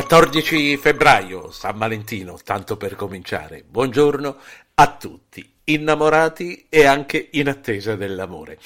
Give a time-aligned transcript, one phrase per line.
[0.00, 3.62] 14 febbraio, San Valentino, tanto per cominciare.
[3.68, 4.34] Buongiorno
[4.76, 8.58] a tutti, innamorati e anche in attesa dell'amore.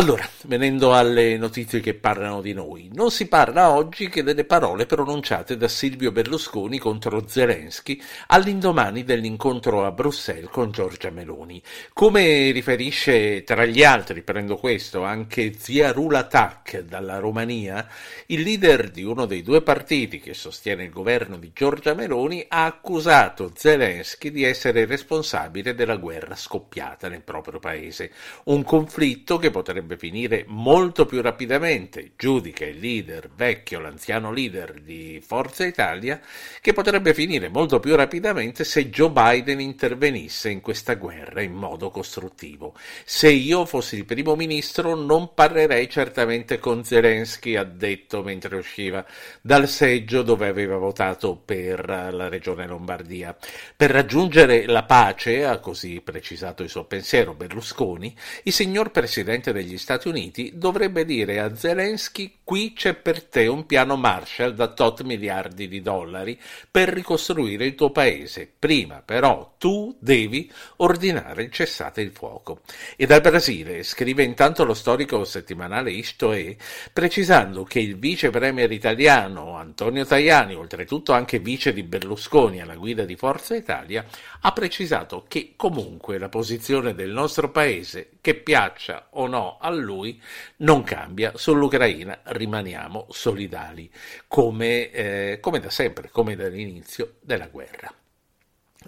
[0.00, 4.86] Allora, venendo alle notizie che parlano di noi, non si parla oggi che delle parole
[4.86, 11.62] pronunciate da Silvio Berlusconi contro Zelensky all'indomani dell'incontro a Bruxelles con Giorgia Meloni.
[11.92, 17.86] Come riferisce tra gli altri, prendo questo, anche Ziarula Tak dalla Romania,
[18.28, 22.64] il leader di uno dei due partiti che sostiene il governo di Giorgia Meloni ha
[22.64, 28.12] accusato Zelensky di essere responsabile della guerra scoppiata nel proprio paese,
[28.44, 34.74] un conflitto che potrebbe potrebbe finire molto più rapidamente, giudica il leader vecchio, l'anziano leader
[34.74, 36.20] di Forza Italia,
[36.60, 41.90] che potrebbe finire molto più rapidamente se Joe Biden intervenisse in questa guerra in modo
[41.90, 42.74] costruttivo.
[43.04, 49.04] Se io fossi il primo ministro non parlerei certamente con Zelensky, ha detto mentre usciva
[49.40, 53.36] dal seggio dove aveva votato per la regione Lombardia.
[53.74, 59.69] Per raggiungere la pace, ha così precisato il suo pensiero Berlusconi, il signor presidente degli
[59.70, 64.66] degli Stati Uniti dovrebbe dire a Zelensky qui c'è per te un piano Marshall da
[64.66, 68.50] tot miliardi di dollari per ricostruire il tuo paese.
[68.58, 72.62] Prima però tu devi ordinare il cessate il fuoco.
[72.96, 76.56] E dal Brasile scrive intanto lo storico settimanale Istoe
[76.92, 83.04] precisando che il vice premier italiano Antonio Tajani, oltretutto anche vice di Berlusconi alla guida
[83.04, 84.04] di Forza Italia,
[84.40, 90.20] ha precisato che comunque la posizione del nostro paese, che piaccia o no a lui
[90.58, 93.90] non cambia, sull'Ucraina rimaniamo solidali,
[94.26, 97.99] come, eh, come da sempre, come dall'inizio della guerra.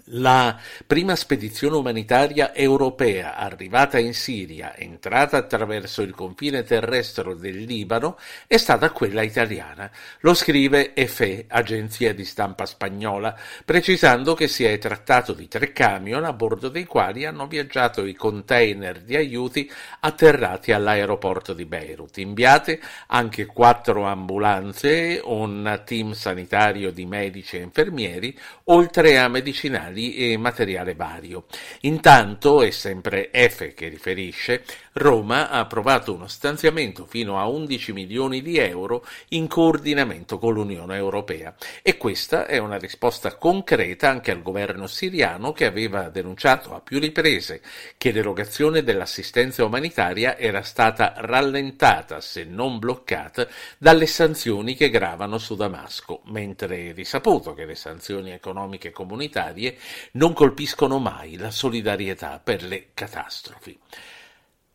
[0.07, 8.17] La prima spedizione umanitaria europea arrivata in Siria, entrata attraverso il confine terrestre del Libano,
[8.47, 9.91] è stata quella italiana.
[10.21, 16.23] Lo scrive EFE, agenzia di stampa spagnola, precisando che si è trattato di tre camion
[16.23, 22.17] a bordo dei quali hanno viaggiato i container di aiuti atterrati all'aeroporto di Beirut.
[22.17, 30.15] Inviate anche quattro ambulanze, un team sanitario di medici e infermieri, oltre a medicinali materiali
[30.15, 31.45] e materiale vario.
[31.81, 34.63] Intanto, è sempre F che riferisce,
[34.95, 40.95] Roma ha approvato uno stanziamento fino a 11 milioni di euro in coordinamento con l'Unione
[40.95, 46.81] Europea e questa è una risposta concreta anche al governo siriano che aveva denunciato a
[46.81, 47.61] più riprese
[47.97, 53.47] che l'erogazione dell'assistenza umanitaria era stata rallentata, se non bloccata,
[53.79, 59.75] dalle sanzioni che gravano su Damasco, mentre è risaputo che le sanzioni economiche comunitarie
[60.13, 63.79] non colpiscono mai la solidarietà per le catastrofi.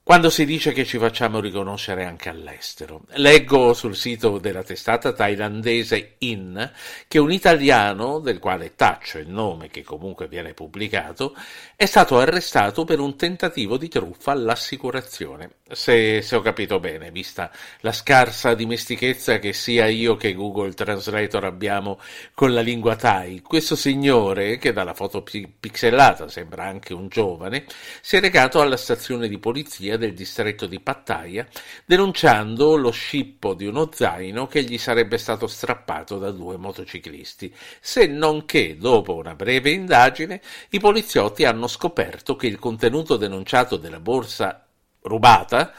[0.09, 3.03] Quando si dice che ci facciamo riconoscere anche all'estero.
[3.17, 6.73] Leggo sul sito della testata thailandese IN
[7.07, 11.37] che un italiano, del quale taccio il nome che comunque viene pubblicato,
[11.77, 15.57] è stato arrestato per un tentativo di truffa all'assicurazione.
[15.71, 21.45] Se, se ho capito bene, vista la scarsa dimestichezza che sia io che Google Translator
[21.45, 22.01] abbiamo
[22.33, 27.67] con la lingua thai, questo signore, che dalla foto pixellata sembra anche un giovane,
[28.01, 31.47] si è recato alla stazione di polizia del distretto di Pattaya,
[31.85, 38.07] denunciando lo scippo di uno zaino che gli sarebbe stato strappato da due motociclisti, se
[38.07, 44.01] non che, dopo una breve indagine, i poliziotti hanno scoperto che il contenuto denunciato della
[44.01, 44.65] borsa
[45.03, 45.75] rubata,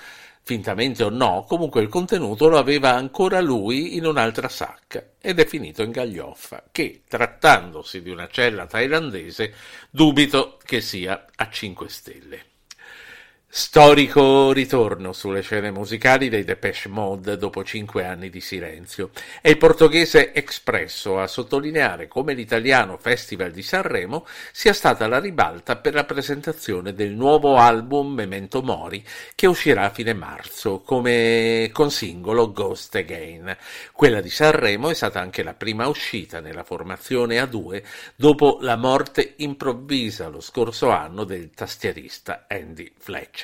[0.50, 5.46] fintamente o no, comunque il contenuto lo aveva ancora lui in un'altra sacca ed è
[5.46, 9.54] finito in gaglioffa, che, trattandosi di una cella thailandese,
[9.92, 12.49] dubito che sia a 5 stelle.
[13.52, 19.10] Storico ritorno sulle scene musicali dei Depeche Mode dopo cinque anni di silenzio.
[19.42, 25.78] È il portoghese Expresso a sottolineare come l'italiano Festival di Sanremo sia stata la ribalta
[25.78, 29.04] per la presentazione del nuovo album Memento Mori
[29.34, 33.58] che uscirà a fine marzo come con singolo Ghost Again.
[33.94, 37.84] Quella di Sanremo è stata anche la prima uscita nella formazione a due
[38.16, 43.39] dopo la morte improvvisa lo scorso anno del tastierista Andy Fletcher.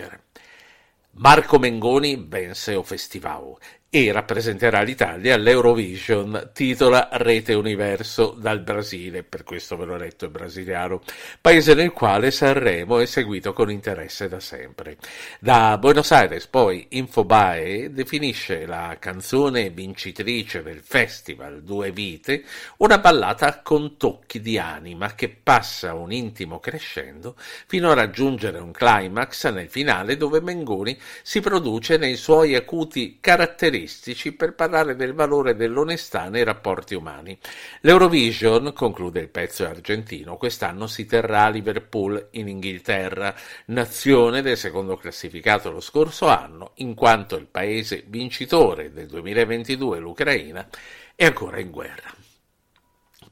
[1.13, 3.57] Marco Mengoni vinse o festival
[3.97, 10.33] e rappresenterà l'Italia all'Eurovision, titola Rete Universo dal Brasile, per questo ve l'ho letto in
[10.33, 11.01] brasiliano,
[11.39, 14.97] paese nel quale Sanremo è seguito con interesse da sempre.
[15.39, 22.43] Da Buenos Aires poi Infobae definisce la canzone vincitrice del festival Due Vite
[22.79, 28.73] una ballata con tocchi di anima che passa un intimo crescendo fino a raggiungere un
[28.73, 35.13] climax nel finale dove Mengoni si produce nei suoi acuti caratteristici caratteristici per parlare del
[35.13, 37.37] valore dell'onestà nei rapporti umani.
[37.81, 43.33] L'Eurovision, conclude il pezzo argentino, quest'anno si terrà a Liverpool in Inghilterra,
[43.65, 50.67] nazione del secondo classificato lo scorso anno, in quanto il paese vincitore del 2022, l'Ucraina,
[51.15, 52.24] è ancora in guerra.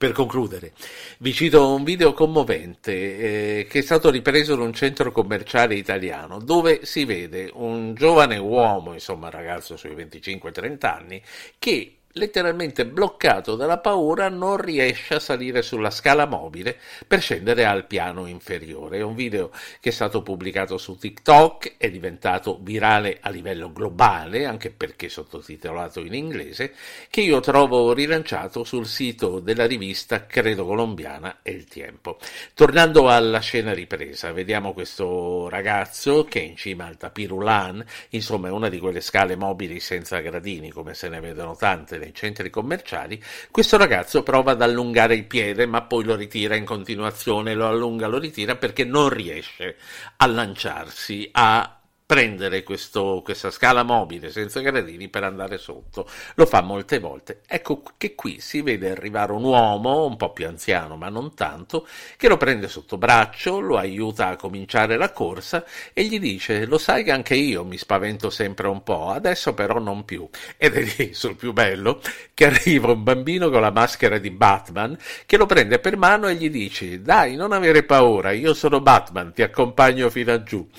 [0.03, 0.73] Per concludere,
[1.19, 6.39] vi cito un video commovente eh, che è stato ripreso in un centro commerciale italiano
[6.39, 11.21] dove si vede un giovane uomo, insomma ragazzo sui 25-30 anni,
[11.57, 16.77] che letteralmente bloccato dalla paura, non riesce a salire sulla scala mobile
[17.07, 18.99] per scendere al piano inferiore.
[18.99, 24.45] È un video che è stato pubblicato su TikTok, è diventato virale a livello globale,
[24.45, 26.73] anche perché sottotitolato in inglese,
[27.09, 32.17] che io trovo rilanciato sul sito della rivista Credo Colombiana e il Tempo.
[32.53, 38.51] Tornando alla scena ripresa, vediamo questo ragazzo che è in cima al tapirulan, insomma è
[38.51, 43.21] una di quelle scale mobili senza gradini, come se ne vedono tante nei centri commerciali,
[43.49, 48.07] questo ragazzo prova ad allungare il piede, ma poi lo ritira in continuazione, lo allunga,
[48.07, 49.77] lo ritira perché non riesce
[50.17, 51.77] a lanciarsi, a
[52.13, 56.07] prendere questo, questa scala mobile senza gradini per andare sotto.
[56.35, 57.41] Lo fa molte volte.
[57.47, 61.87] Ecco che qui si vede arrivare un uomo, un po' più anziano, ma non tanto,
[62.15, 66.77] che lo prende sotto braccio, lo aiuta a cominciare la corsa e gli dice: Lo
[66.77, 70.29] sai che anche io mi spavento sempre un po', adesso però non più.
[70.57, 71.99] Ed è lì sul più bello
[72.35, 74.95] che arriva un bambino con la maschera di Batman
[75.25, 79.33] che lo prende per mano e gli dice: Dai, non avere paura, io sono Batman,
[79.33, 80.69] ti accompagno fino a giù.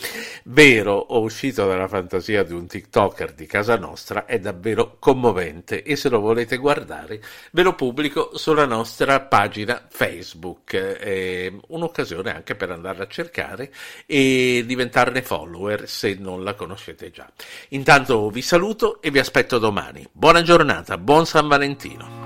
[0.44, 5.96] Vero o uscito dalla fantasia di un TikToker di casa nostra è davvero commovente e
[5.96, 10.74] se lo volete guardare ve lo pubblico sulla nostra pagina Facebook.
[10.76, 13.72] È un'occasione anche per andarla a cercare
[14.06, 17.30] e diventarne follower se non la conoscete già.
[17.70, 20.06] Intanto vi saluto e vi aspetto domani.
[20.12, 22.24] Buona giornata, buon San Valentino.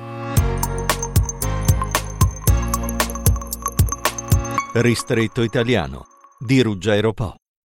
[4.75, 6.07] Ristretto italiano
[6.39, 7.35] di Ruggero Po.